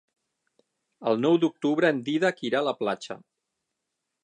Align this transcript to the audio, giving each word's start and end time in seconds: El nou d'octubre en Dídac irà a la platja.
El 1.11 1.21
nou 1.25 1.37
d'octubre 1.43 1.93
en 1.95 2.01
Dídac 2.09 2.43
irà 2.51 2.65
a 2.65 2.69
la 2.71 2.75
platja. 2.83 3.21